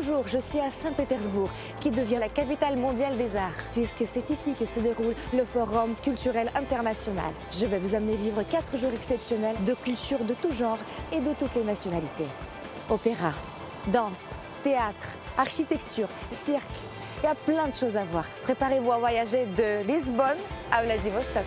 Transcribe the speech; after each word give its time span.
Bonjour, 0.00 0.28
je 0.28 0.38
suis 0.38 0.60
à 0.60 0.70
Saint-Pétersbourg, 0.70 1.50
qui 1.80 1.90
devient 1.90 2.18
la 2.20 2.28
capitale 2.28 2.76
mondiale 2.76 3.16
des 3.16 3.34
arts, 3.34 3.50
puisque 3.72 4.06
c'est 4.06 4.30
ici 4.30 4.54
que 4.54 4.64
se 4.64 4.78
déroule 4.78 5.16
le 5.34 5.44
Forum 5.44 5.96
culturel 6.04 6.52
international. 6.54 7.32
Je 7.50 7.66
vais 7.66 7.78
vous 7.78 7.96
amener 7.96 8.14
vivre 8.14 8.44
quatre 8.44 8.76
jours 8.76 8.92
exceptionnels 8.94 9.56
de 9.64 9.74
cultures 9.74 10.24
de 10.24 10.34
tout 10.34 10.52
genre 10.52 10.78
et 11.10 11.18
de 11.18 11.32
toutes 11.32 11.56
les 11.56 11.64
nationalités. 11.64 12.28
Opéra, 12.88 13.32
danse, 13.88 14.34
théâtre, 14.62 15.16
architecture, 15.36 16.08
cirque, 16.30 16.62
il 17.20 17.26
y 17.26 17.28
a 17.28 17.34
plein 17.34 17.66
de 17.66 17.74
choses 17.74 17.96
à 17.96 18.04
voir. 18.04 18.24
Préparez-vous 18.44 18.92
à 18.92 18.98
voyager 18.98 19.46
de 19.46 19.84
Lisbonne 19.84 20.38
à 20.70 20.84
Vladivostok. 20.84 21.44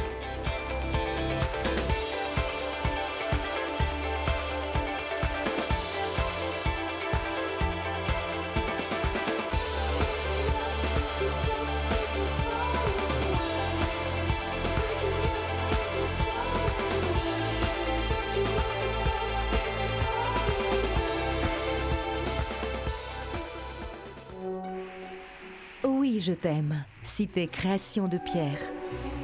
Je 26.22 26.34
t'aime, 26.34 26.84
cité 27.02 27.48
création 27.48 28.08
de 28.08 28.18
pierre. 28.20 28.60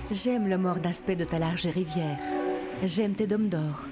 J'aime 0.09 0.47
le 0.47 0.57
morne 0.57 0.85
aspect 0.85 1.15
de 1.15 1.25
ta 1.25 1.37
large 1.37 1.67
rivière. 1.67 2.17
J'aime 2.83 3.13
tes 3.13 3.27
dômes 3.27 3.49
d'or, 3.49 3.85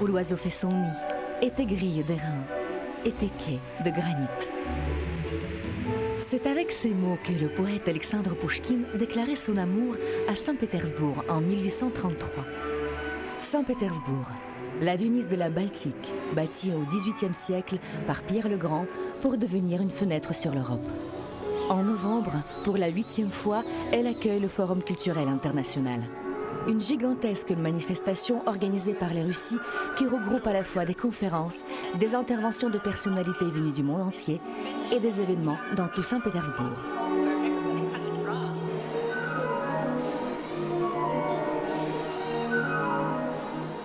où 0.00 0.06
l'oiseau 0.06 0.36
fait 0.36 0.50
son 0.50 0.68
nid, 0.68 0.98
et 1.42 1.50
tes 1.50 1.66
grilles 1.66 2.04
d'airain, 2.04 2.44
et 3.04 3.10
tes 3.10 3.28
quais 3.28 3.58
de 3.84 3.90
granit. 3.90 4.28
C'est 6.18 6.46
avec 6.46 6.70
ces 6.70 6.94
mots 6.94 7.18
que 7.24 7.32
le 7.32 7.48
poète 7.48 7.88
Alexandre 7.88 8.36
Pouchkine 8.36 8.84
déclarait 8.94 9.36
son 9.36 9.56
amour 9.56 9.96
à 10.28 10.36
Saint-Pétersbourg 10.36 11.24
en 11.28 11.40
1833. 11.40 12.44
Saint-Pétersbourg, 13.40 14.30
la 14.80 14.96
Venise 14.96 15.26
de 15.26 15.36
la 15.36 15.50
Baltique, 15.50 16.12
bâtie 16.34 16.72
au 16.72 16.84
XVIIIe 16.86 17.34
siècle 17.34 17.78
par 18.06 18.22
Pierre 18.22 18.48
le 18.48 18.58
Grand 18.58 18.86
pour 19.20 19.38
devenir 19.38 19.82
une 19.82 19.90
fenêtre 19.90 20.34
sur 20.34 20.54
l'Europe. 20.54 20.86
En 21.70 21.82
novembre, 21.82 22.42
pour 22.62 22.76
la 22.76 22.88
huitième 22.88 23.30
fois, 23.30 23.64
elle 23.90 24.06
accueille 24.06 24.40
le 24.40 24.48
Forum 24.48 24.82
culturel 24.82 25.28
international. 25.28 26.00
Une 26.68 26.80
gigantesque 26.80 27.52
manifestation 27.52 28.42
organisée 28.46 28.92
par 28.92 29.14
les 29.14 29.22
Russies 29.22 29.58
qui 29.96 30.06
regroupe 30.06 30.46
à 30.46 30.52
la 30.52 30.64
fois 30.64 30.84
des 30.84 30.94
conférences, 30.94 31.64
des 31.98 32.14
interventions 32.14 32.68
de 32.68 32.78
personnalités 32.78 33.46
venues 33.46 33.72
du 33.72 33.82
monde 33.82 34.02
entier 34.02 34.40
et 34.92 35.00
des 35.00 35.20
événements 35.20 35.58
dans 35.76 35.88
tout 35.88 36.02
Saint-Pétersbourg. 36.02 37.03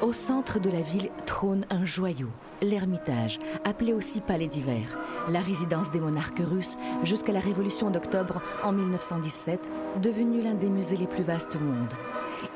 Au 0.10 0.14
centre 0.14 0.60
de 0.60 0.72
la 0.72 0.82
ville 0.82 1.12
trône 1.28 1.68
un 1.70 1.86
joyau, 1.86 2.30
l'Ermitage, 2.64 3.38
appelé 3.64 3.94
aussi 3.94 4.22
Palais 4.22 4.48
d'hiver, 4.48 4.98
la 5.28 5.40
résidence 5.40 5.92
des 5.92 6.00
monarques 6.00 6.42
russes 6.42 6.78
jusqu'à 7.04 7.32
la 7.32 7.40
Révolution 7.40 7.92
d'octobre 7.92 8.42
en 8.64 8.72
1917, 8.72 9.60
devenu 10.02 10.42
l'un 10.42 10.56
des 10.56 10.72
musées 10.72 10.98
les 10.98 11.06
plus 11.06 11.22
vastes 11.22 11.56
au 11.58 11.60
monde. 11.60 11.94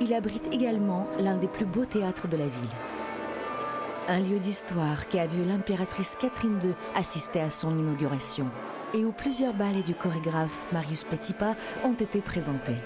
Il 0.01 0.15
abrite 0.15 0.51
également 0.51 1.07
l'un 1.19 1.37
des 1.37 1.47
plus 1.47 1.67
beaux 1.67 1.85
théâtres 1.85 2.27
de 2.27 2.37
la 2.37 2.47
ville. 2.47 2.75
Un 4.07 4.21
lieu 4.21 4.39
d'histoire 4.39 5.07
qui 5.07 5.19
a 5.19 5.27
vu 5.27 5.43
l'impératrice 5.45 6.17
Catherine 6.19 6.59
II 6.63 6.73
assister 6.95 7.39
à 7.39 7.51
son 7.51 7.77
inauguration 7.77 8.47
et 8.95 9.05
où 9.05 9.11
plusieurs 9.11 9.53
ballets 9.53 9.83
du 9.83 9.93
chorégraphe 9.93 10.63
Marius 10.71 11.03
Petipa 11.03 11.55
ont 11.83 11.93
été 11.93 12.19
présentés. 12.19 12.77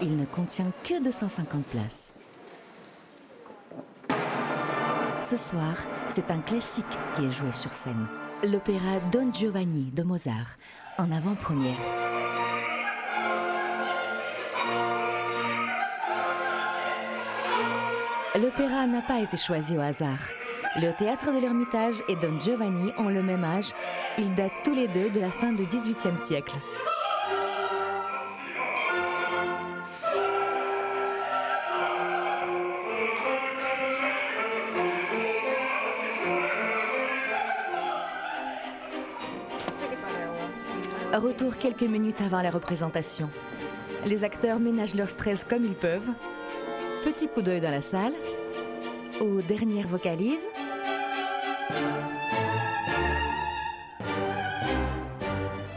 Il 0.00 0.16
ne 0.16 0.24
contient 0.24 0.70
que 0.84 1.02
250 1.02 1.64
places. 1.64 2.12
Ce 5.30 5.36
soir, 5.36 5.76
c'est 6.08 6.28
un 6.32 6.40
classique 6.40 6.98
qui 7.14 7.24
est 7.24 7.30
joué 7.30 7.52
sur 7.52 7.72
scène. 7.72 8.08
L'opéra 8.42 8.98
Don 9.12 9.32
Giovanni 9.32 9.92
de 9.92 10.02
Mozart, 10.02 10.56
en 10.98 11.12
avant-première. 11.12 11.78
L'opéra 18.42 18.88
n'a 18.88 19.02
pas 19.02 19.20
été 19.20 19.36
choisi 19.36 19.78
au 19.78 19.80
hasard. 19.80 20.18
Le 20.74 20.90
théâtre 20.98 21.32
de 21.32 21.38
l'Ermitage 21.38 22.02
et 22.08 22.16
Don 22.16 22.40
Giovanni 22.40 22.90
ont 22.98 23.08
le 23.08 23.22
même 23.22 23.44
âge. 23.44 23.70
Ils 24.18 24.34
datent 24.34 24.64
tous 24.64 24.74
les 24.74 24.88
deux 24.88 25.10
de 25.10 25.20
la 25.20 25.30
fin 25.30 25.52
du 25.52 25.64
XVIIIe 25.64 26.18
siècle. 26.18 26.56
Retour 41.12 41.56
quelques 41.56 41.82
minutes 41.82 42.20
avant 42.20 42.40
la 42.40 42.50
représentation. 42.50 43.30
Les 44.06 44.22
acteurs 44.22 44.60
ménagent 44.60 44.94
leur 44.94 45.10
stress 45.10 45.42
comme 45.42 45.64
ils 45.64 45.74
peuvent. 45.74 46.08
Petit 47.04 47.26
coup 47.26 47.42
d'œil 47.42 47.60
dans 47.60 47.70
la 47.70 47.82
salle. 47.82 48.12
Aux 49.20 49.42
dernières 49.42 49.88
vocalises. 49.88 50.46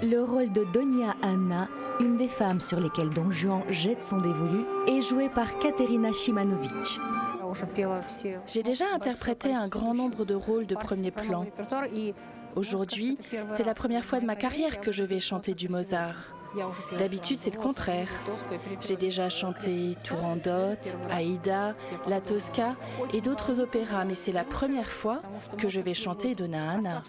Le 0.04 0.20
rôle 0.22 0.52
de 0.54 0.66
Donia 0.72 1.16
Anna, 1.24 1.68
une 2.00 2.16
des 2.16 2.28
femmes 2.28 2.62
sur 2.62 2.80
lesquelles 2.80 3.10
Don 3.10 3.32
Juan 3.32 3.64
jette 3.70 4.04
son 4.04 4.18
dévolu, 4.18 4.66
est 4.88 5.02
joué 5.02 5.30
par 5.30 5.58
Katerina 5.58 6.12
Shimanovic. 6.12 7.00
J'ai 8.46 8.64
déjà 8.64 8.86
interprété 8.94 9.54
un 9.54 9.68
grand 9.68 9.96
nombre 9.96 10.26
de 10.26 10.36
rôles 10.36 10.68
de 10.68 10.76
premier 10.76 11.12
plan. 11.12 11.46
Aujourd'hui, 12.56 13.18
c'est 13.48 13.64
la 13.64 13.74
première 13.74 14.06
fois 14.06 14.20
de 14.20 14.26
ma 14.26 14.36
carrière 14.36 14.80
que 14.82 14.92
je 14.92 15.04
vais 15.04 15.20
chanter 15.20 15.54
du 15.54 15.70
Mozart. 15.70 16.36
D'habitude, 17.00 17.40
c'est 17.40 17.54
le 17.54 17.60
contraire. 17.60 18.10
J'ai 18.82 18.96
déjà 18.96 19.30
chanté 19.30 19.96
Turandot, 20.04 20.78
Aïda, 21.10 21.76
La 22.08 22.22
Tosca 22.22 22.76
et 23.14 23.22
d'autres 23.22 23.60
opéras, 23.60 24.06
mais 24.06 24.14
c'est 24.14 24.32
la 24.32 24.44
première 24.44 24.92
fois 24.92 25.22
que 25.58 25.68
je 25.70 25.82
vais 25.82 25.96
chanter 25.96 26.36
Donna 26.36 26.72
Anna. 26.72 27.04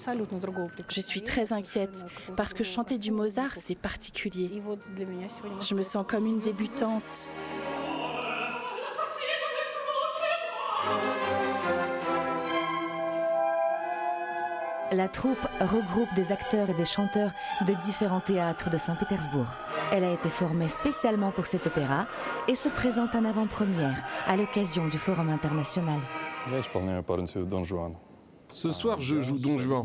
Je 0.88 1.00
suis 1.00 1.22
très 1.22 1.52
inquiète 1.52 2.04
parce 2.36 2.54
que 2.54 2.64
chanter 2.64 2.98
du 2.98 3.10
Mozart, 3.10 3.56
c'est 3.56 3.74
particulier. 3.74 4.62
Je 5.60 5.74
me 5.74 5.82
sens 5.82 6.06
comme 6.08 6.24
une 6.24 6.40
débutante. 6.40 7.28
La 14.94 15.08
troupe 15.08 15.40
regroupe 15.60 16.14
des 16.14 16.30
acteurs 16.30 16.70
et 16.70 16.74
des 16.74 16.84
chanteurs 16.84 17.32
de 17.66 17.72
différents 17.74 18.20
théâtres 18.20 18.70
de 18.70 18.76
Saint-Pétersbourg. 18.76 19.48
Elle 19.90 20.04
a 20.04 20.12
été 20.12 20.28
formée 20.28 20.68
spécialement 20.68 21.32
pour 21.32 21.46
cet 21.46 21.66
opéra 21.66 22.06
et 22.46 22.54
se 22.54 22.68
présente 22.68 23.16
en 23.16 23.24
avant-première 23.24 24.04
à 24.24 24.36
l'occasion 24.36 24.86
du 24.86 24.96
Forum 24.98 25.30
international. 25.30 25.98
Ce 28.52 28.70
soir, 28.70 29.00
je 29.00 29.20
joue 29.20 29.36
Don 29.36 29.58
Juan. 29.58 29.84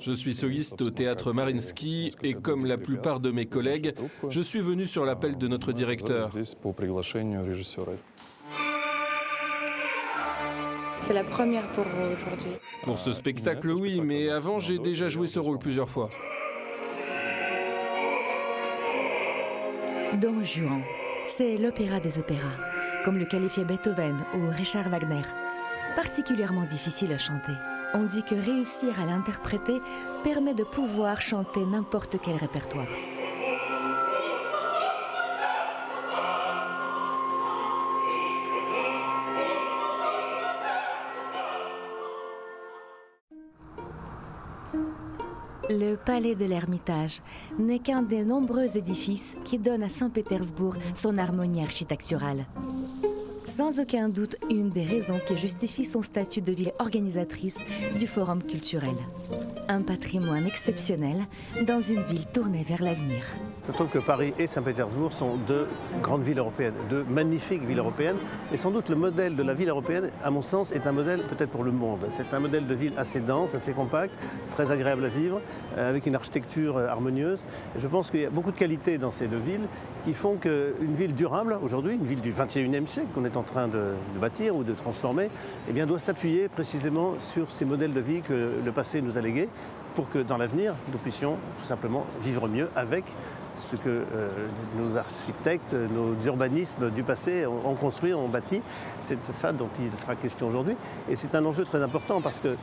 Je 0.00 0.12
suis 0.12 0.34
soliste 0.34 0.82
au 0.82 0.90
théâtre 0.90 1.32
Marinsky 1.32 2.12
et 2.24 2.34
comme 2.34 2.66
la 2.66 2.78
plupart 2.78 3.20
de 3.20 3.30
mes 3.30 3.46
collègues, 3.46 3.94
je 4.28 4.40
suis 4.40 4.60
venu 4.60 4.88
sur 4.88 5.04
l'appel 5.04 5.38
de 5.38 5.46
notre 5.46 5.70
directeur. 5.70 6.32
C'est 11.10 11.14
la 11.14 11.24
première 11.24 11.66
pour 11.72 11.82
vous 11.82 12.12
aujourd'hui. 12.12 12.52
Pour 12.84 12.96
ce 12.96 13.12
spectacle, 13.12 13.68
oui, 13.72 14.00
mais 14.00 14.30
avant, 14.30 14.60
j'ai 14.60 14.78
déjà 14.78 15.08
joué 15.08 15.26
ce 15.26 15.40
rôle 15.40 15.58
plusieurs 15.58 15.88
fois. 15.88 16.08
Don 20.20 20.44
Juan, 20.44 20.82
c'est 21.26 21.56
l'opéra 21.56 21.98
des 21.98 22.18
opéras, 22.18 22.54
comme 23.04 23.18
le 23.18 23.24
qualifiait 23.24 23.64
Beethoven 23.64 24.18
ou 24.36 24.50
Richard 24.56 24.88
Wagner. 24.88 25.26
Particulièrement 25.96 26.64
difficile 26.64 27.12
à 27.12 27.18
chanter. 27.18 27.54
On 27.92 28.04
dit 28.04 28.22
que 28.22 28.36
réussir 28.36 29.00
à 29.00 29.04
l'interpréter 29.04 29.80
permet 30.22 30.54
de 30.54 30.62
pouvoir 30.62 31.20
chanter 31.20 31.66
n'importe 31.66 32.18
quel 32.22 32.36
répertoire. 32.36 32.86
Le 45.72 45.94
palais 45.94 46.34
de 46.34 46.44
l'Ermitage 46.46 47.22
n'est 47.56 47.78
qu'un 47.78 48.02
des 48.02 48.24
nombreux 48.24 48.76
édifices 48.76 49.36
qui 49.44 49.56
donnent 49.56 49.84
à 49.84 49.88
Saint-Pétersbourg 49.88 50.74
son 50.96 51.16
harmonie 51.16 51.62
architecturale. 51.62 52.44
Sans 53.46 53.78
aucun 53.78 54.08
doute, 54.08 54.34
une 54.50 54.70
des 54.70 54.82
raisons 54.82 55.20
qui 55.28 55.36
justifie 55.36 55.84
son 55.84 56.02
statut 56.02 56.40
de 56.40 56.50
ville 56.50 56.72
organisatrice 56.80 57.64
du 57.96 58.08
Forum 58.08 58.42
culturel. 58.42 58.96
Un 59.70 59.82
patrimoine 59.82 60.46
exceptionnel 60.46 61.26
dans 61.62 61.80
une 61.80 62.02
ville 62.02 62.26
tournée 62.26 62.64
vers 62.64 62.82
l'avenir. 62.82 63.22
Je 63.68 63.72
trouve 63.72 63.86
que 63.86 64.00
Paris 64.00 64.34
et 64.36 64.48
Saint-Pétersbourg 64.48 65.12
sont 65.12 65.36
deux 65.46 65.68
grandes 66.02 66.24
villes 66.24 66.38
européennes, 66.38 66.74
deux 66.88 67.04
magnifiques 67.04 67.62
villes 67.62 67.78
européennes. 67.78 68.16
Et 68.52 68.56
sans 68.56 68.72
doute 68.72 68.88
le 68.88 68.96
modèle 68.96 69.36
de 69.36 69.44
la 69.44 69.54
ville 69.54 69.68
européenne, 69.68 70.10
à 70.24 70.30
mon 70.32 70.42
sens, 70.42 70.72
est 70.72 70.88
un 70.88 70.92
modèle 70.92 71.22
peut-être 71.22 71.50
pour 71.50 71.62
le 71.62 71.70
monde. 71.70 72.00
C'est 72.12 72.34
un 72.34 72.40
modèle 72.40 72.66
de 72.66 72.74
ville 72.74 72.94
assez 72.96 73.20
dense, 73.20 73.54
assez 73.54 73.72
compact, 73.72 74.12
très 74.48 74.72
agréable 74.72 75.04
à 75.04 75.08
vivre, 75.08 75.40
euh, 75.78 75.88
avec 75.88 76.06
une 76.06 76.16
architecture 76.16 76.76
euh, 76.76 76.88
harmonieuse. 76.88 77.44
je 77.78 77.86
pense 77.86 78.10
qu'il 78.10 78.20
y 78.20 78.26
a 78.26 78.30
beaucoup 78.30 78.50
de 78.50 78.58
qualités 78.58 78.98
dans 78.98 79.12
ces 79.12 79.28
deux 79.28 79.38
villes 79.38 79.68
qui 80.04 80.14
font 80.14 80.34
qu'une 80.36 80.94
ville 80.94 81.14
durable 81.14 81.56
aujourd'hui, 81.62 81.94
une 81.94 82.06
ville 82.06 82.20
du 82.20 82.32
21e 82.32 82.88
siècle 82.88 83.08
qu'on 83.14 83.24
est 83.24 83.36
en 83.36 83.42
train 83.44 83.68
de, 83.68 83.92
bâtir 84.20 84.56
ou 84.56 84.64
de 84.64 84.72
transformer, 84.72 85.30
eh 85.68 85.72
bien, 85.72 85.86
doit 85.86 85.98
s'appuyer 86.00 86.48
précisément 86.48 87.14
sur 87.20 87.52
ces 87.52 87.64
modèles 87.64 87.92
de 87.92 88.00
vie 88.00 88.22
que 88.22 88.54
le 88.64 88.72
passé 88.72 89.00
nous 89.00 89.16
a 89.16 89.20
légués 89.20 89.48
pour 89.94 90.10
que 90.10 90.18
dans 90.18 90.36
l'avenir, 90.36 90.74
nous 90.92 90.98
puissions 90.98 91.36
tout 91.60 91.66
simplement 91.66 92.06
vivre 92.22 92.48
mieux 92.48 92.68
avec 92.76 93.04
ce 93.56 93.76
que 93.76 93.88
euh, 93.88 94.28
nos 94.76 94.96
architectes, 94.96 95.74
nos 95.74 96.14
urbanismes 96.26 96.90
du 96.90 97.02
passé 97.02 97.46
ont, 97.46 97.74
construit, 97.74 98.14
ont 98.14 98.28
bâti. 98.28 98.62
C'est 99.02 99.24
ça 99.26 99.52
dont 99.52 99.68
il 99.78 99.96
sera 99.98 100.16
question 100.16 100.48
aujourd'hui. 100.48 100.76
Et 101.08 101.16
c'est 101.16 101.34
un 101.34 101.44
enjeu 101.44 101.64
très 101.64 101.82
important 101.82 102.20
parce 102.20 102.40
que 102.40 102.48
euh, 102.48 102.56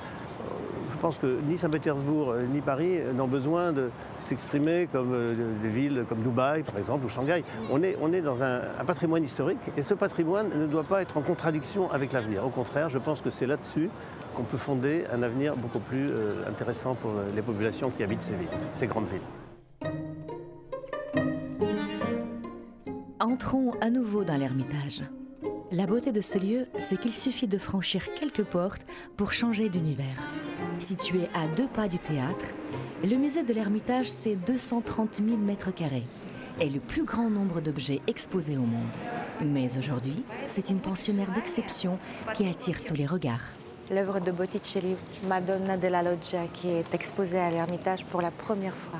je 0.89 0.97
pense 0.97 1.17
que 1.17 1.39
ni 1.47 1.57
Saint-Pétersbourg 1.57 2.31
euh, 2.31 2.45
ni 2.51 2.61
Paris 2.61 2.99
n'ont 3.13 3.27
besoin 3.27 3.71
de 3.71 3.89
s'exprimer 4.17 4.87
comme 4.91 5.13
des 5.61 5.69
villes 5.69 6.05
comme 6.09 6.19
Dubaï, 6.19 6.63
par 6.63 6.77
exemple, 6.77 7.05
ou 7.05 7.09
Shanghai. 7.09 7.43
On 7.71 7.83
est, 7.83 8.21
dans 8.21 8.41
un, 8.41 8.61
patrimoine 8.85 9.23
historique 9.23 9.59
et 9.75 9.83
ce 9.83 9.93
patrimoine 9.93 10.49
ne 10.57 10.65
doit 10.65 10.83
pas 10.83 11.01
être 11.01 11.17
en 11.17 11.21
contradiction 11.21 11.91
avec 11.91 12.13
l'avenir. 12.13 12.45
Au 12.45 12.49
contraire, 12.49 12.89
je 12.89 12.97
pense 12.97 13.21
que 13.21 13.29
c'est 13.29 13.45
là-dessus 13.45 13.89
qu'on 14.37 14.43
peut 14.43 14.57
fonder 14.57 15.05
un 15.11 15.23
avenir 15.23 15.55
beaucoup 15.55 15.79
plus 15.79 16.09
intéressant 16.47 16.93
pour 16.93 17.11
les 17.35 17.41
populations 17.41 17.89
qui 17.89 18.03
habitent 18.03 18.21
ces 18.21 18.35
villes, 18.35 18.47
ces 18.75 18.85
grandes 18.85 19.07
villes. 19.07 19.89
Entrons 23.19 23.73
à 23.81 23.89
nouveau 23.89 24.23
dans 24.23 24.37
l'Ermitage. 24.37 25.01
La 25.71 25.87
beauté 25.87 26.11
de 26.11 26.21
ce 26.21 26.37
lieu, 26.37 26.67
c'est 26.77 26.99
qu'il 26.99 27.13
suffit 27.13 27.47
de 27.47 27.57
franchir 27.57 28.13
quelques 28.13 28.43
portes 28.43 28.85
pour 29.17 29.33
changer 29.33 29.69
d'univers. 29.69 30.05
Situé 30.79 31.27
à 31.33 31.47
deux 31.55 31.67
pas 31.67 31.87
du 31.87 31.97
théâtre, 31.97 32.45
le 33.03 33.15
musée 33.15 33.41
de 33.41 33.53
l'Ermitage, 33.53 34.07
c'est 34.07 34.35
230 34.35 35.15
000 35.15 35.35
mètres 35.37 35.73
carrés 35.73 36.05
et 36.61 36.69
le 36.69 36.79
plus 36.79 37.03
grand 37.03 37.29
nombre 37.31 37.59
d'objets 37.59 38.01
exposés 38.05 38.57
au 38.57 38.61
monde. 38.61 38.85
Mais 39.43 39.77
aujourd'hui, 39.77 40.23
c'est 40.45 40.69
une 40.69 40.79
pensionnaire 40.79 41.31
d'exception 41.31 41.97
qui 42.35 42.47
attire 42.47 42.83
tous 42.83 42.95
les 42.95 43.07
regards. 43.07 43.51
L'œuvre 43.89 44.19
de 44.19 44.31
Botticelli, 44.31 44.97
Madonna 45.27 45.77
della 45.77 46.03
Loggia, 46.03 46.47
qui 46.53 46.67
est 46.67 46.93
exposée 46.93 47.39
à 47.39 47.49
l'Ermitage 47.49 48.03
pour 48.05 48.21
la 48.21 48.31
première 48.31 48.75
fois. 48.75 48.99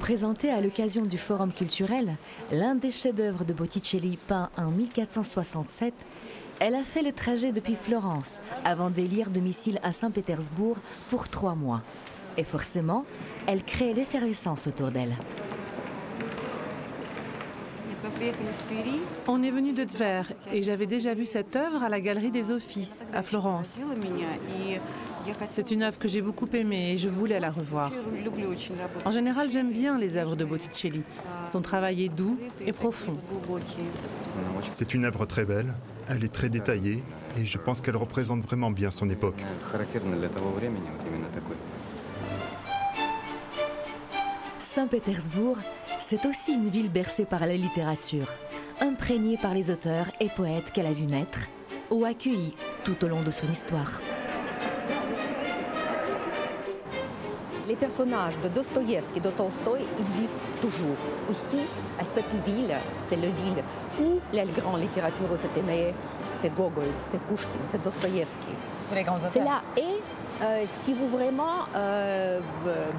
Présentée 0.00 0.50
à 0.50 0.62
l'occasion 0.62 1.02
du 1.02 1.18
Forum 1.18 1.52
culturel, 1.52 2.16
l'un 2.50 2.74
des 2.74 2.90
chefs-d'œuvre 2.90 3.44
de 3.44 3.52
Botticelli 3.52 4.16
peint 4.16 4.48
en 4.56 4.70
1467, 4.70 5.92
elle 6.58 6.74
a 6.74 6.84
fait 6.84 7.02
le 7.02 7.12
trajet 7.12 7.52
depuis 7.52 7.74
Florence 7.74 8.40
avant 8.64 8.88
d'élire 8.88 9.28
domicile 9.28 9.78
à 9.82 9.92
Saint-Pétersbourg 9.92 10.78
pour 11.10 11.28
trois 11.28 11.54
mois. 11.54 11.82
Et 12.38 12.44
forcément, 12.44 13.04
elle 13.46 13.62
crée 13.62 13.92
l'effervescence 13.92 14.66
autour 14.66 14.90
d'elle. 14.90 15.14
On 19.26 19.42
est 19.42 19.50
venu 19.50 19.72
de 19.72 19.84
Tver 19.84 20.22
et 20.52 20.62
j'avais 20.62 20.86
déjà 20.86 21.14
vu 21.14 21.26
cette 21.26 21.56
œuvre 21.56 21.82
à 21.82 21.88
la 21.88 22.00
Galerie 22.00 22.30
des 22.30 22.50
Offices 22.50 23.06
à 23.12 23.22
Florence. 23.22 23.80
C'est 25.48 25.70
une 25.70 25.82
œuvre 25.82 25.98
que 25.98 26.08
j'ai 26.08 26.20
beaucoup 26.20 26.48
aimée 26.52 26.92
et 26.92 26.98
je 26.98 27.08
voulais 27.08 27.40
la 27.40 27.50
revoir. 27.50 27.90
En 29.04 29.10
général, 29.10 29.50
j'aime 29.50 29.72
bien 29.72 29.98
les 29.98 30.16
œuvres 30.16 30.36
de 30.36 30.44
Botticelli. 30.44 31.02
Son 31.42 31.60
travail 31.60 32.04
est 32.04 32.08
doux 32.08 32.38
et 32.64 32.72
profond. 32.72 33.16
C'est 34.68 34.94
une 34.94 35.04
œuvre 35.04 35.26
très 35.26 35.44
belle, 35.44 35.74
elle 36.08 36.24
est 36.24 36.32
très 36.32 36.48
détaillée 36.48 37.02
et 37.38 37.44
je 37.44 37.58
pense 37.58 37.80
qu'elle 37.80 37.96
représente 37.96 38.40
vraiment 38.40 38.70
bien 38.70 38.90
son 38.90 39.08
époque. 39.08 39.42
Saint-Pétersbourg, 44.58 45.58
c'est 46.06 46.26
aussi 46.26 46.52
une 46.52 46.68
ville 46.68 46.90
bercée 46.90 47.24
par 47.24 47.40
la 47.46 47.56
littérature, 47.56 48.30
imprégnée 48.78 49.38
par 49.38 49.54
les 49.54 49.70
auteurs 49.70 50.06
et 50.20 50.28
poètes 50.28 50.70
qu'elle 50.70 50.86
a 50.86 50.92
vus 50.92 51.06
naître 51.06 51.48
ou 51.90 52.04
accueillis 52.04 52.54
tout 52.84 53.02
au 53.04 53.08
long 53.08 53.22
de 53.22 53.30
son 53.30 53.50
histoire. 53.50 54.02
Les 57.66 57.76
personnages 57.76 58.38
de 58.40 58.48
Dostoïevski, 58.48 59.18
de 59.18 59.30
Tolstoï, 59.30 59.86
ils 59.98 60.20
vivent 60.20 60.28
toujours. 60.60 60.96
Ici, 61.30 61.60
à 61.98 62.04
cette 62.04 62.44
ville, 62.44 62.74
c'est 63.08 63.16
la 63.16 63.28
ville 63.28 63.64
où 64.02 64.20
la 64.34 64.44
grande 64.44 64.82
littérature 64.82 65.28
s'est 65.40 65.62
née. 65.62 65.94
C'est 66.42 66.54
Gogol, 66.54 66.84
c'est 67.10 67.20
Pushkin, 67.22 67.48
c'est 67.70 67.82
Dostoïevski. 67.82 68.54
C'est 69.32 69.44
là. 69.44 69.62
Et 69.78 70.02
euh, 70.42 70.64
si 70.82 70.94
vous 70.94 71.06
vraiment 71.06 71.66
euh, 71.76 72.40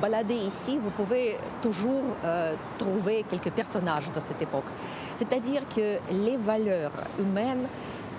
baladez 0.01 0.35
ici, 0.35 0.77
vous 0.77 0.89
pouvez 0.89 1.37
toujours 1.61 2.03
euh, 2.23 2.55
trouver 2.77 3.25
quelques 3.29 3.51
personnages 3.51 4.09
de 4.11 4.19
cette 4.25 4.41
époque. 4.41 4.65
C'est-à-dire 5.17 5.63
que 5.67 5.99
les 6.11 6.37
valeurs 6.37 6.91
humaines 7.19 7.67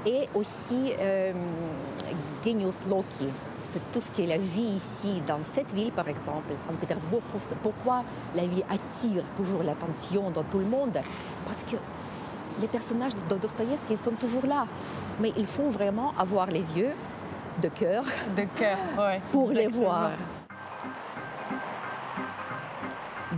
et 0.05 0.29
aussi 0.35 0.93
Genius 2.45 2.75
Loki, 2.89 3.29
c'est 3.73 3.91
tout 3.91 4.01
ce 4.01 4.11
qui 4.11 4.23
est 4.23 4.27
la 4.27 4.39
vie 4.39 4.77
ici, 4.77 5.21
dans 5.27 5.41
cette 5.43 5.73
ville 5.73 5.91
par 5.91 6.09
exemple, 6.09 6.55
Saint-Pétersbourg. 6.69 7.23
Pourquoi 7.63 8.03
la 8.35 8.47
vie 8.47 8.63
attire 8.71 9.25
toujours 9.35 9.63
l'attention 9.63 10.31
dans 10.31 10.45
tout 10.45 10.59
le 10.59 10.67
monde? 10.67 11.01
Parce 11.47 11.73
que 11.73 11.77
les 12.61 12.69
personnages 12.69 13.15
de 13.15 13.37
Dostoïevski, 13.37 13.93
ils 13.93 13.99
sont 13.99 14.13
toujours 14.13 14.47
là. 14.47 14.67
Mais 15.21 15.33
il 15.37 15.47
faut 15.47 15.69
vraiment 15.69 16.13
avoir 16.19 16.47
les 16.47 16.65
yeux 16.79 16.93
de 17.63 17.69
cœur, 17.69 18.05
de 18.37 18.45
cœur 18.59 18.79
pour 19.33 19.51
les 19.51 19.67
voir. 19.67 20.11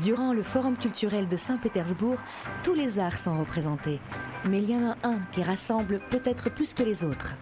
Durant 0.01 0.33
le 0.33 0.43
Forum 0.43 0.77
culturel 0.77 1.29
de 1.29 1.37
Saint-Pétersbourg, 1.37 2.19
tous 2.63 2.75
les 2.75 2.99
arts 2.99 3.19
sont 3.19 3.39
représentés. 3.39 4.01
Mais 4.45 4.59
il 4.59 4.71
y 4.71 4.77
en 4.77 4.91
a 4.91 4.97
un 5.03 5.19
qui 5.33 5.43
rassemble 5.43 6.01
peut-être 6.11 6.51
plus 6.51 6.75
que 6.75 6.83
les 6.83 7.05
autres. 7.05 7.35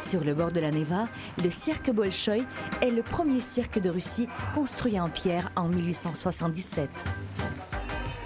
Sur 0.00 0.24
le 0.24 0.34
bord 0.34 0.52
de 0.52 0.60
la 0.60 0.70
Neva, 0.70 1.08
le 1.42 1.50
cirque 1.50 1.90
Bolchoï 1.90 2.44
est 2.80 2.90
le 2.90 3.02
premier 3.02 3.40
cirque 3.40 3.78
de 3.78 3.90
Russie 3.90 4.28
construit 4.54 4.98
en 4.98 5.08
pierre 5.08 5.50
en 5.54 5.68
1877. 5.68 6.90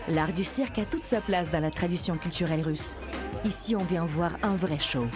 L'art 0.08 0.32
du 0.32 0.44
cirque 0.44 0.78
a 0.78 0.84
toute 0.84 1.04
sa 1.04 1.20
place 1.20 1.50
dans 1.50 1.60
la 1.60 1.70
tradition 1.70 2.16
culturelle 2.16 2.62
russe. 2.62 2.96
Ici, 3.44 3.74
on 3.74 3.84
vient 3.84 4.04
voir 4.04 4.32
un 4.42 4.54
vrai 4.54 4.78
show. 4.78 5.06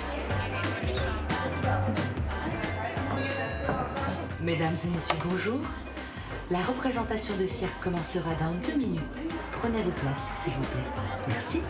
Mesdames 4.42 4.76
et 4.86 4.88
messieurs, 4.88 5.18
bonjour. 5.22 5.58
La 6.50 6.60
représentation 6.60 7.36
de 7.36 7.46
cirque 7.46 7.78
commencera 7.82 8.34
dans 8.36 8.54
deux 8.66 8.74
minutes. 8.74 9.02
Prenez 9.52 9.82
vos 9.82 9.90
places, 9.90 10.30
s'il 10.34 10.54
vous 10.54 10.62
plaît. 10.62 11.28
Merci. 11.28 11.60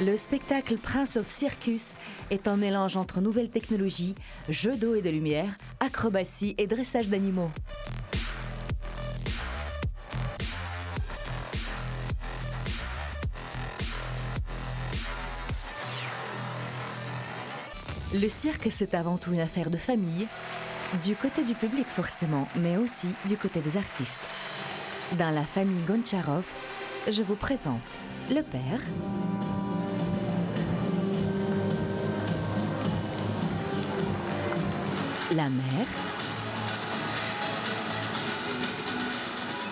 Le 0.00 0.16
spectacle 0.16 0.76
Prince 0.76 1.16
of 1.16 1.30
Circus 1.30 1.94
est 2.30 2.48
un 2.48 2.56
mélange 2.56 2.96
entre 2.96 3.20
nouvelles 3.20 3.50
technologies, 3.50 4.16
jeux 4.48 4.76
d'eau 4.76 4.96
et 4.96 5.02
de 5.02 5.10
lumière, 5.10 5.56
acrobatie 5.78 6.56
et 6.58 6.66
dressage 6.66 7.08
d'animaux. 7.08 7.50
Le 18.14 18.30
cirque, 18.30 18.68
c'est 18.70 18.94
avant 18.94 19.18
tout 19.18 19.34
une 19.34 19.40
affaire 19.40 19.68
de 19.68 19.76
famille, 19.76 20.26
du 21.04 21.14
côté 21.14 21.42
du 21.44 21.54
public 21.54 21.86
forcément, 21.86 22.48
mais 22.56 22.76
aussi 22.76 23.08
du 23.26 23.36
côté 23.36 23.60
des 23.60 23.76
artistes. 23.76 24.18
Dans 25.12 25.30
la 25.30 25.42
famille 25.42 25.82
Goncharov, 25.86 26.46
je 27.08 27.22
vous 27.22 27.36
présente 27.36 27.80
le 28.30 28.42
père, 28.42 28.80
la 35.34 35.48
mère 35.48 35.86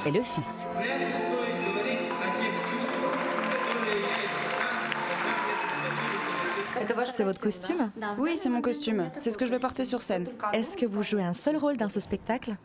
et 0.07 0.11
le 0.11 0.23
fils. 0.23 0.67
C'est 7.07 7.25
votre 7.25 7.41
costume? 7.41 7.91
Oui, 8.19 8.33
c'est 8.37 8.49
mon 8.49 8.61
costume. 8.61 9.11
C'est 9.19 9.31
ce 9.31 9.39
que 9.39 9.47
je 9.47 9.51
vais 9.51 9.59
porter 9.59 9.85
sur 9.85 10.03
scène. 10.03 10.29
Est-ce 10.53 10.77
que 10.77 10.87
vous 10.87 11.03
jouez 11.03 11.23
un 11.23 11.33
seul 11.33 11.57
rôle 11.57 11.77
dans 11.77 11.89
ce 11.89 12.01
spectacle? 12.01 12.57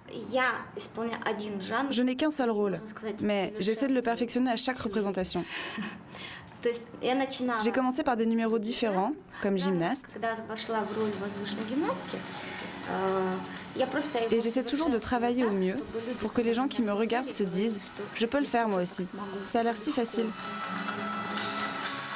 Je 1.90 2.02
n'ai 2.02 2.16
qu'un 2.16 2.32
seul 2.32 2.50
rôle, 2.50 2.80
mais 3.22 3.54
j'essaie 3.60 3.88
de 3.88 3.94
le 3.94 4.02
perfectionner 4.02 4.52
à 4.52 4.56
chaque 4.56 4.78
représentation. 4.80 5.46
J'ai 7.64 7.72
commencé 7.72 8.04
par 8.04 8.16
des 8.16 8.26
numéros 8.26 8.60
différents, 8.60 9.14
comme 9.42 9.58
gymnaste. 9.58 10.20
Et 14.32 14.42
j'essaie 14.42 14.64
toujours 14.64 14.90
de 14.90 14.98
travailler 14.98 15.46
au 15.46 15.52
mieux 15.52 15.78
pour 16.20 16.34
que 16.34 16.42
les 16.42 16.54
gens 16.54 16.68
qui 16.68 16.82
me 16.82 16.92
regardent 16.92 17.30
se 17.30 17.44
disent 17.44 17.80
Je 18.16 18.26
peux 18.26 18.40
le 18.40 18.46
faire 18.46 18.68
moi 18.68 18.82
aussi. 18.82 19.08
Ça 19.46 19.62
a 19.62 19.64
l'air 19.64 19.78
si 19.78 19.92
facile. 19.92 20.28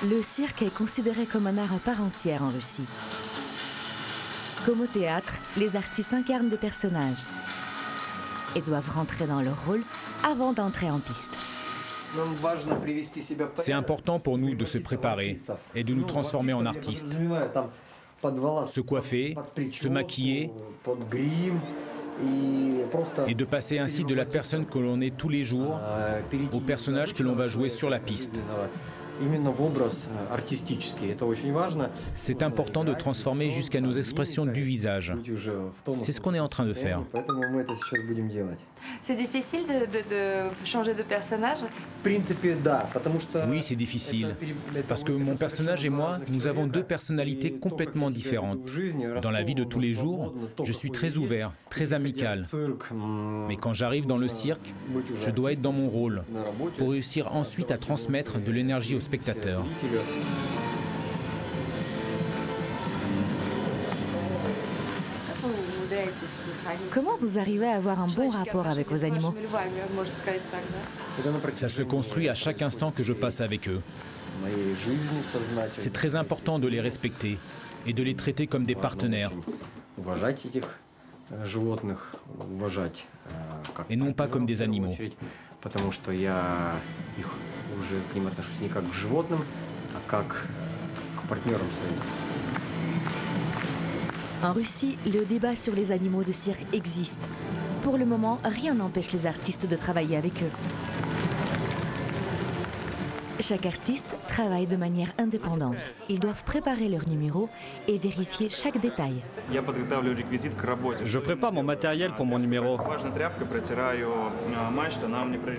Le 0.04 0.22
cirque 0.22 0.62
est 0.62 0.74
considéré 0.74 1.26
comme 1.26 1.48
un 1.48 1.58
art 1.58 1.74
à 1.74 1.80
part 1.80 2.02
entière 2.02 2.44
en 2.44 2.50
Russie. 2.50 2.84
Comme 4.66 4.82
au 4.82 4.88
théâtre, 4.88 5.36
les 5.58 5.78
artistes 5.78 6.14
incarnent 6.14 6.50
des 6.50 6.58
personnages 6.58 7.24
et 8.58 8.62
doivent 8.62 8.90
rentrer 8.90 9.26
dans 9.26 9.42
leur 9.42 9.66
rôle 9.66 9.84
avant 10.24 10.52
d'entrer 10.52 10.92
en 10.92 11.00
piste. 11.00 11.32
C'est 13.56 13.74
important 13.74 14.20
pour 14.20 14.38
nous 14.38 14.54
de 14.54 14.66
se 14.66 14.78
préparer 14.78 15.40
et 15.74 15.84
de 15.84 15.94
nous 15.94 16.04
transformer 16.04 16.54
en 16.54 16.66
artistes. 16.66 17.18
Se 18.68 18.82
coiffer, 18.82 19.36
se 19.72 19.88
maquiller 19.88 20.52
et 23.28 23.34
de 23.34 23.46
passer 23.46 23.80
ainsi 23.80 24.04
de 24.04 24.14
la 24.14 24.26
personne 24.26 24.66
que 24.66 24.80
l'on 24.80 25.00
est 25.00 25.16
tous 25.16 25.30
les 25.30 25.46
jours 25.46 25.80
au 26.52 26.60
personnage 26.60 27.14
que 27.14 27.24
l'on 27.24 27.34
va 27.34 27.48
jouer 27.48 27.70
sur 27.70 27.90
la 27.90 28.00
piste. 28.00 28.40
C'est 32.16 32.44
important 32.44 32.84
de 32.84 32.94
transformer 32.94 33.52
jusqu'à 33.52 33.82
nos 33.82 33.92
expressions 33.92 34.46
du 34.46 34.64
visage. 34.64 35.14
C'est 36.02 36.12
ce 36.12 36.22
qu'on 36.22 36.34
est 36.34 36.40
en 36.40 36.50
train 36.50 36.66
de 36.66 36.74
faire. 36.74 37.02
C'est 39.02 39.16
difficile 39.16 39.66
de, 39.68 40.66
changer 40.66 40.94
de 40.94 41.04
personnage? 41.04 41.60
Oui, 43.50 43.62
c'est 43.62 43.76
difficile. 43.76 44.36
Parce 44.88 45.04
que 45.04 45.12
mon 45.12 45.36
personnage 45.36 45.86
et 45.86 45.90
moi, 45.90 46.20
nous 46.32 46.48
avons 46.48 46.68
deux 46.68 46.84
personnalités 46.84 47.54
complètement 47.54 48.10
différentes. 48.10 48.60
Dans 49.22 49.32
la 49.32 49.44
vie 49.44 49.56
de 49.56 49.64
tous 49.64 49.80
les 49.80 49.94
jours, 49.94 50.34
je 50.64 50.72
suis 50.72 50.92
très 50.92 51.18
ouvert, 51.18 51.52
très 51.70 51.94
amical. 51.94 52.46
Mais 53.48 53.58
quand 53.58 53.74
j'arrive 53.74 54.06
dans 54.06 54.18
le 54.18 54.28
cirque, 54.28 54.74
je 55.22 55.30
dois 55.30 55.54
être 55.54 55.62
dans 55.62 55.72
mon 55.72 55.90
rôle 55.90 56.24
pour 56.78 56.92
réussir 56.92 57.34
ensuite 57.36 57.72
à 57.72 57.78
transmettre 57.78 58.40
de 58.40 58.52
l'énergie 58.52 58.96
aux 58.96 59.00
spectateurs. 59.00 59.64
Comment 66.92 67.18
vous 67.22 67.38
arrivez 67.38 67.68
à 67.68 67.76
avoir 67.76 68.00
un 68.00 68.08
bon 68.08 68.30
rapport 68.30 68.68
avec 68.68 68.88
vos 68.90 69.04
animaux 69.04 69.34
Ça 71.56 71.70
se 71.70 71.82
construit 71.84 72.30
à 72.30 72.36
chaque 72.36 72.62
instant 72.62 72.92
que 72.92 73.04
je 73.04 73.14
passe 73.14 73.42
avec 73.42 73.68
eux. 73.68 73.82
C'est 75.78 75.94
très 75.94 76.16
important 76.16 76.60
de 76.60 76.68
les 76.68 76.82
respecter 76.82 77.38
et 77.86 77.94
de 77.94 78.04
les 78.04 78.16
traiter 78.16 78.48
comme 78.48 78.66
des 78.66 78.76
partenaires. 78.76 79.32
Et 83.90 83.96
non 83.96 84.14
pas 84.14 84.28
comme 84.28 84.46
des 84.46 84.62
animaux. 84.62 84.96
En 94.44 94.54
Russie, 94.54 94.98
le 95.06 95.26
débat 95.26 95.56
sur 95.56 95.74
les 95.74 95.92
animaux 95.92 96.24
de 96.24 96.34
cirque 96.34 96.66
existe. 96.74 97.20
Pour 97.84 97.98
le 97.98 98.06
moment, 98.06 98.40
rien 98.44 98.74
n'empêche 98.76 99.12
les 99.12 99.26
artistes 99.26 99.66
de 99.66 99.76
travailler 99.76 100.18
avec 100.18 100.44
eux. 100.44 100.52
Chaque 103.40 103.66
artiste 103.66 104.16
travaille 104.30 104.66
de 104.66 104.78
manière 104.78 105.12
indépendante. 105.18 105.76
Ils 106.10 106.20
doivent 106.20 106.44
préparer 106.46 106.88
leur 106.88 107.08
numéro 107.10 107.50
et 107.88 107.98
vérifier 107.98 108.48
chaque 108.50 108.80
détail. 108.80 109.22
Je 111.04 111.20
prépare 111.20 111.52
mon 111.52 111.64
matériel 111.64 112.14
pour 112.14 112.26
mon 112.26 112.40
numéro. 112.40 112.78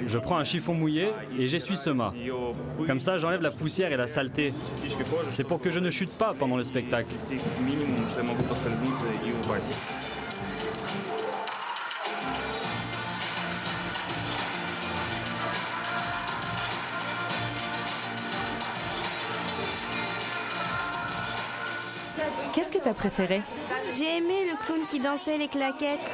Je 0.06 0.18
prends 0.18 0.38
un 0.38 0.44
chiffon 0.44 0.74
mouillé 0.74 1.10
et 1.38 1.48
j'essuie 1.48 1.76
ce 1.76 1.90
mât. 1.90 2.14
Comme 2.86 3.00
ça, 3.00 3.18
j'enlève 3.18 3.42
la 3.42 3.50
poussière 3.50 3.92
et 3.92 3.96
la 3.96 4.06
saleté. 4.06 4.54
C'est 5.30 5.44
pour 5.44 5.60
que 5.60 5.70
je 5.70 5.78
ne 5.78 5.90
chute 5.90 6.12
pas 6.12 6.34
pendant 6.38 6.56
le 6.56 6.62
spectacle. 6.62 7.14
Qu'est-ce 22.66 22.78
que 22.78 22.82
tu 22.82 22.88
as 22.88 22.94
préféré? 22.94 23.42
J'ai 23.96 24.16
aimé 24.16 24.44
le 24.50 24.56
clown 24.66 24.80
qui 24.90 24.98
dansait 24.98 25.38
les 25.38 25.46
claquettes. 25.46 26.10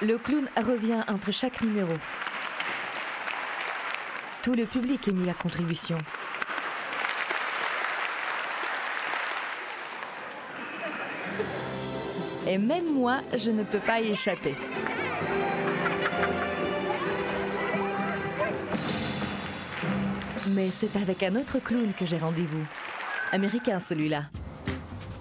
Le 0.00 0.16
clown 0.16 0.48
revient 0.56 1.04
entre 1.08 1.30
chaque 1.30 1.60
numéro. 1.60 1.92
Tout 4.42 4.54
le 4.54 4.64
public 4.64 5.06
est 5.08 5.12
mis 5.12 5.28
à 5.28 5.34
contribution. 5.34 5.98
Et 12.48 12.56
même 12.56 12.94
moi, 12.94 13.20
je 13.36 13.50
ne 13.50 13.62
peux 13.62 13.78
pas 13.78 14.00
y 14.00 14.10
échapper. 14.10 14.54
Mais 20.48 20.70
c'est 20.72 20.96
avec 20.96 21.22
un 21.24 21.36
autre 21.36 21.58
clown 21.58 21.92
que 21.92 22.06
j'ai 22.06 22.16
rendez-vous. 22.16 22.64
Américain 23.34 23.80
celui-là. 23.80 24.26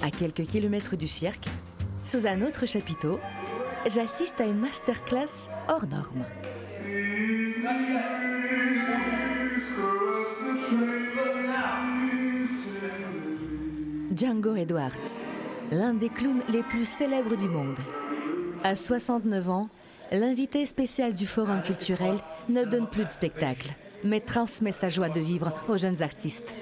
À 0.03 0.11
quelques 0.11 0.45
kilomètres 0.45 0.95
du 0.95 1.07
cirque, 1.07 1.47
sous 2.03 2.27
un 2.27 2.43
autre 2.43 2.67
chapiteau, 2.67 3.19
j'assiste 3.89 4.39
à 4.39 4.43
une 4.43 4.59
masterclass 4.59 5.49
hors 5.67 5.87
norme. 5.87 6.23
Django 14.15 14.55
Edwards, 14.57 15.17
l'un 15.71 15.95
des 15.95 16.09
clowns 16.09 16.43
les 16.49 16.61
plus 16.61 16.85
célèbres 16.85 17.35
du 17.35 17.47
monde. 17.47 17.79
À 18.63 18.75
69 18.75 19.49
ans, 19.49 19.69
l'invité 20.11 20.67
spécial 20.67 21.15
du 21.15 21.25
Forum 21.25 21.63
culturel 21.63 22.17
ne 22.47 22.63
donne 22.63 22.85
plus 22.85 23.05
de 23.05 23.09
spectacle, 23.09 23.69
mais 24.03 24.19
transmet 24.19 24.71
sa 24.71 24.89
joie 24.89 25.09
de 25.09 25.19
vivre 25.19 25.51
aux 25.67 25.77
jeunes 25.77 26.03
artistes. 26.03 26.53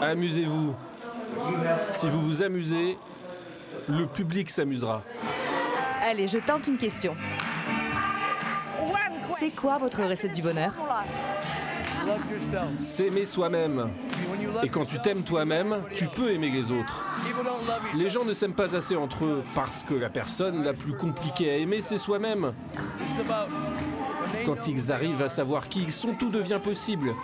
Amusez-vous. 0.00 0.74
Si 1.90 2.08
vous 2.08 2.20
vous 2.20 2.42
amusez, 2.42 2.98
le 3.88 4.06
public 4.06 4.50
s'amusera. 4.50 5.02
Allez, 6.02 6.28
je 6.28 6.38
tente 6.38 6.66
une 6.66 6.78
question. 6.78 7.16
C'est 9.36 9.50
quoi 9.50 9.78
votre 9.78 10.02
recette 10.02 10.32
du 10.32 10.42
bonheur? 10.42 10.72
S'aimer 12.76 13.24
soi-même. 13.24 13.90
Et 14.62 14.68
quand 14.68 14.84
tu 14.84 15.00
t'aimes 15.00 15.22
toi-même, 15.22 15.82
tu 15.94 16.06
peux 16.06 16.30
aimer 16.30 16.50
les 16.50 16.70
autres. 16.70 17.04
Les 17.94 18.10
gens 18.10 18.24
ne 18.24 18.32
s'aiment 18.32 18.54
pas 18.54 18.76
assez 18.76 18.94
entre 18.94 19.24
eux 19.24 19.44
parce 19.54 19.82
que 19.82 19.94
la 19.94 20.10
personne 20.10 20.62
la 20.62 20.74
plus 20.74 20.94
compliquée 20.94 21.50
à 21.50 21.56
aimer, 21.56 21.80
c'est 21.80 21.98
soi-même. 21.98 22.52
Quand 24.46 24.68
ils 24.68 24.92
arrivent 24.92 25.22
à 25.22 25.28
savoir 25.28 25.68
qui 25.68 25.82
ils 25.82 25.92
sont, 25.92 26.14
tout 26.14 26.30
devient 26.30 26.60
possible. 26.62 27.14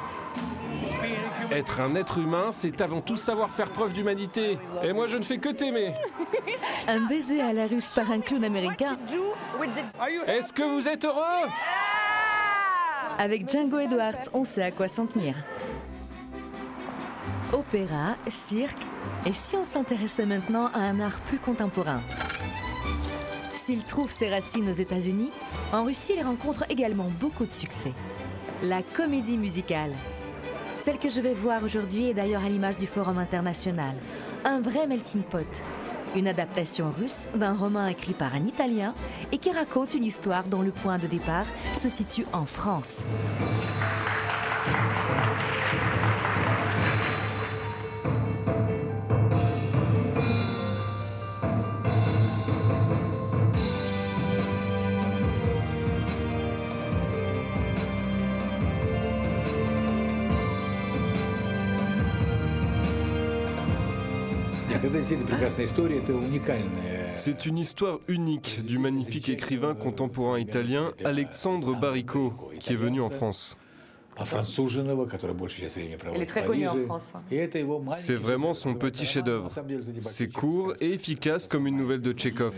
Être 1.50 1.80
un 1.80 1.96
être 1.96 2.18
humain, 2.18 2.50
c'est 2.52 2.80
avant 2.80 3.00
tout 3.00 3.16
savoir 3.16 3.50
faire 3.50 3.70
preuve 3.70 3.92
d'humanité. 3.92 4.56
Et 4.84 4.92
moi, 4.92 5.08
je 5.08 5.16
ne 5.16 5.22
fais 5.22 5.38
que 5.38 5.48
t'aimer. 5.48 5.94
Un 6.86 7.08
baiser 7.08 7.40
à 7.40 7.52
la 7.52 7.66
russe 7.66 7.88
par 7.88 8.10
un 8.10 8.20
clown 8.20 8.44
américain. 8.44 8.96
Est-ce 10.26 10.52
que 10.52 10.62
vous 10.62 10.88
êtes 10.88 11.04
heureux? 11.04 11.48
Avec 13.18 13.50
Django 13.50 13.78
Edwards, 13.78 14.28
on 14.32 14.44
sait 14.44 14.62
à 14.62 14.70
quoi 14.70 14.88
s'en 14.88 15.06
tenir. 15.06 15.34
Opéra, 17.52 18.14
cirque, 18.28 18.82
et 19.26 19.32
si 19.32 19.56
on 19.56 19.64
s'intéressait 19.64 20.26
maintenant 20.26 20.70
à 20.72 20.78
un 20.78 21.00
art 21.00 21.18
plus 21.26 21.38
contemporain? 21.38 22.00
S'il 23.52 23.82
trouve 23.84 24.10
ses 24.10 24.30
racines 24.30 24.68
aux 24.68 24.72
États-Unis, 24.72 25.32
en 25.72 25.84
Russie, 25.84 26.14
il 26.16 26.22
rencontre 26.22 26.64
également 26.70 27.08
beaucoup 27.20 27.44
de 27.44 27.50
succès. 27.50 27.92
La 28.62 28.82
comédie 28.82 29.36
musicale. 29.36 29.92
Celle 30.80 30.98
que 30.98 31.10
je 31.10 31.20
vais 31.20 31.34
voir 31.34 31.62
aujourd'hui 31.62 32.06
est 32.08 32.14
d'ailleurs 32.14 32.42
à 32.42 32.48
l'image 32.48 32.78
du 32.78 32.86
Forum 32.86 33.18
international. 33.18 33.94
Un 34.46 34.62
vrai 34.62 34.86
melting 34.86 35.20
pot. 35.20 35.46
Une 36.16 36.26
adaptation 36.26 36.90
russe 36.98 37.26
d'un 37.34 37.52
roman 37.52 37.86
écrit 37.86 38.14
par 38.14 38.34
un 38.34 38.46
Italien 38.46 38.94
et 39.30 39.36
qui 39.36 39.50
raconte 39.50 39.92
une 39.92 40.04
histoire 40.04 40.44
dont 40.44 40.62
le 40.62 40.70
point 40.70 40.96
de 40.96 41.06
départ 41.06 41.44
se 41.76 41.90
situe 41.90 42.24
en 42.32 42.46
France. 42.46 43.04
C'est 67.14 67.46
une 67.46 67.58
histoire 67.58 68.00
unique 68.08 68.64
du 68.64 68.78
magnifique 68.78 69.28
écrivain 69.28 69.74
contemporain 69.74 70.38
italien 70.38 70.92
Alexandre 71.04 71.78
Baricco, 71.78 72.34
qui 72.58 72.74
est 72.74 72.76
venu 72.76 73.00
en 73.00 73.10
France. 73.10 73.56
Elle 76.14 76.22
est 76.22 76.26
très 76.26 76.44
connue 76.44 76.68
en 76.68 76.76
France. 76.86 77.14
C'est 77.96 78.14
vraiment 78.14 78.52
son 78.52 78.74
petit 78.74 79.06
chef-d'œuvre. 79.06 79.48
C'est 80.00 80.28
court 80.28 80.74
et 80.80 80.92
efficace 80.92 81.48
comme 81.48 81.66
une 81.66 81.76
nouvelle 81.76 82.02
de 82.02 82.12
Tchekhov. 82.12 82.54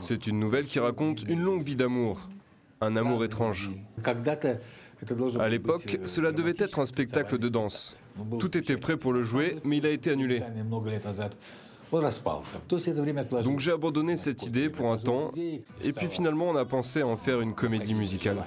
C'est 0.00 0.26
une 0.26 0.40
nouvelle 0.40 0.64
qui 0.64 0.78
raconte 0.78 1.24
une 1.28 1.42
longue 1.42 1.62
vie 1.62 1.76
d'amour, 1.76 2.30
un 2.80 2.96
amour 2.96 3.24
étrange. 3.24 3.70
À 5.38 5.48
l'époque, 5.48 5.98
cela 6.06 6.32
devait 6.32 6.54
être 6.58 6.78
un 6.78 6.86
spectacle 6.86 7.36
de 7.38 7.48
danse. 7.48 7.96
Tout 8.38 8.56
était 8.56 8.76
prêt 8.76 8.96
pour 8.96 9.12
le 9.12 9.22
jouer, 9.22 9.58
mais 9.64 9.78
il 9.78 9.86
a 9.86 9.90
été 9.90 10.10
annulé. 10.10 10.42
Donc 13.42 13.60
j'ai 13.60 13.72
abandonné 13.72 14.16
cette 14.16 14.46
idée 14.46 14.68
pour 14.68 14.90
un 14.90 14.96
temps, 14.96 15.30
et 15.36 15.92
puis 15.92 16.08
finalement 16.08 16.46
on 16.46 16.56
a 16.56 16.64
pensé 16.64 17.02
à 17.02 17.06
en 17.06 17.16
faire 17.16 17.40
une 17.40 17.54
comédie 17.54 17.94
musicale. 17.94 18.44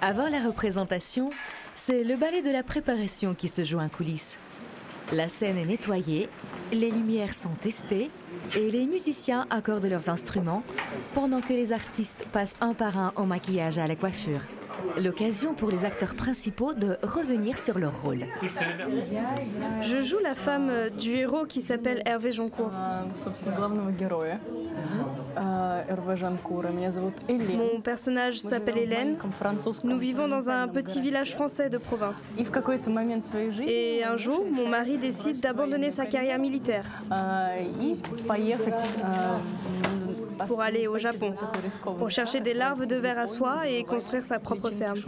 Avant 0.00 0.28
la 0.28 0.40
représentation, 0.46 1.30
c'est 1.74 2.04
le 2.04 2.16
ballet 2.16 2.40
de 2.40 2.50
la 2.50 2.62
préparation 2.62 3.34
qui 3.34 3.48
se 3.48 3.64
joue 3.64 3.78
en 3.78 3.88
coulisses. 3.88 4.38
La 5.12 5.28
scène 5.28 5.58
est 5.58 5.64
nettoyée, 5.64 6.28
les 6.72 6.90
lumières 6.90 7.34
sont 7.34 7.54
testées 7.60 8.10
et 8.54 8.70
les 8.70 8.86
musiciens 8.86 9.46
accordent 9.50 9.86
leurs 9.86 10.08
instruments 10.08 10.62
pendant 11.14 11.40
que 11.40 11.52
les 11.52 11.72
artistes 11.72 12.26
passent 12.32 12.56
un 12.60 12.74
par 12.74 12.98
un 12.98 13.12
au 13.16 13.24
maquillage 13.24 13.78
et 13.78 13.80
à 13.80 13.86
la 13.86 13.96
coiffure. 13.96 14.40
L'occasion 15.02 15.54
pour 15.54 15.70
les 15.70 15.84
acteurs 15.84 16.14
principaux 16.14 16.72
de 16.72 16.96
revenir 17.02 17.58
sur 17.58 17.78
leur 17.78 18.00
rôle. 18.02 18.24
Je 19.82 20.02
joue 20.02 20.18
la 20.22 20.34
femme 20.34 20.90
du 20.98 21.16
héros 21.16 21.46
qui 21.46 21.62
s'appelle 21.62 22.02
Hervé 22.04 22.32
Joncourt. 22.32 22.70
Mon 27.56 27.80
personnage 27.82 28.38
s'appelle 28.40 28.78
Hélène. 28.78 29.16
Nous 29.84 29.98
vivons 29.98 30.28
dans 30.28 30.48
un 30.48 30.68
petit 30.68 31.00
village 31.00 31.34
français 31.34 31.68
de 31.68 31.78
province. 31.78 32.30
Et 33.66 34.04
un 34.04 34.16
jour, 34.16 34.44
mon 34.50 34.68
mari 34.68 34.96
décide 34.98 35.40
d'abandonner 35.40 35.90
sa 35.90 36.06
carrière 36.06 36.38
militaire. 36.38 36.86
Pour 40.46 40.60
aller 40.60 40.86
au 40.86 40.98
Japon, 40.98 41.34
pour 41.98 42.10
chercher 42.10 42.40
des 42.40 42.52
larves 42.52 42.86
de 42.86 42.96
verre 42.96 43.18
à 43.18 43.26
soie 43.26 43.66
et 43.68 43.84
construire 43.84 44.24
sa 44.24 44.38
propre 44.38 44.70
ferme. 44.70 44.98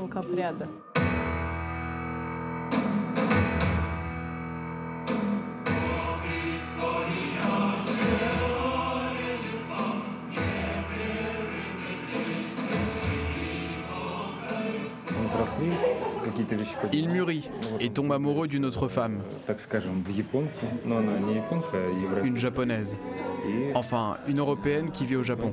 Il 16.92 17.08
mûrit 17.08 17.48
et 17.80 17.90
tombe 17.90 18.12
amoureux 18.12 18.48
d'une 18.48 18.64
autre 18.64 18.88
femme. 18.88 19.20
Une 22.24 22.36
japonaise. 22.36 22.96
Enfin, 23.74 24.16
une 24.26 24.38
européenne 24.38 24.90
qui 24.90 25.06
vit 25.06 25.16
au 25.16 25.22
Japon. 25.22 25.52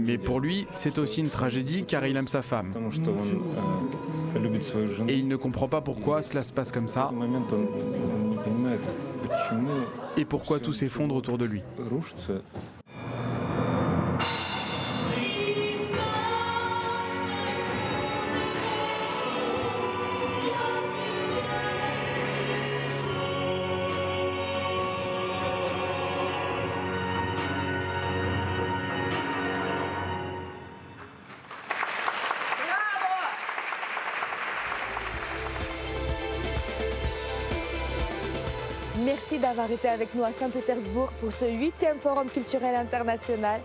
Mais 0.00 0.18
pour 0.18 0.40
lui, 0.40 0.66
c'est 0.70 0.98
aussi 0.98 1.20
une 1.20 1.28
tragédie 1.28 1.84
car 1.84 2.06
il 2.06 2.16
aime 2.16 2.28
sa 2.28 2.42
femme. 2.42 2.72
Et 5.08 5.14
il 5.16 5.28
ne 5.28 5.36
comprend 5.36 5.68
pas 5.68 5.80
pourquoi 5.80 6.22
cela 6.22 6.42
se 6.42 6.52
passe 6.52 6.72
comme 6.72 6.88
ça. 6.88 7.10
Et 10.16 10.24
pourquoi 10.24 10.58
tout 10.60 10.72
s'effondre 10.72 11.14
autour 11.14 11.38
de 11.38 11.44
lui. 11.44 11.62
d'avoir 39.41 39.69
été 39.71 39.89
avec 39.89 40.13
nous 40.15 40.23
à 40.23 40.31
Saint-Pétersbourg 40.31 41.11
pour 41.19 41.31
ce 41.31 41.45
huitième 41.45 41.99
Forum 41.99 42.29
culturel 42.29 42.75
international. 42.75 43.61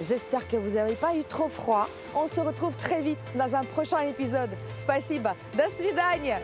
J'espère 0.00 0.46
que 0.46 0.56
vous 0.56 0.76
n'avez 0.76 0.94
pas 0.94 1.14
eu 1.14 1.24
trop 1.24 1.48
froid. 1.48 1.88
On 2.14 2.26
se 2.26 2.40
retrouve 2.40 2.76
très 2.76 3.02
vite 3.02 3.18
dans 3.34 3.54
un 3.54 3.64
prochain 3.64 4.00
épisode. 4.02 4.50
Spasiba. 4.76 5.34
До 5.56 5.68
свидания. 5.68 6.40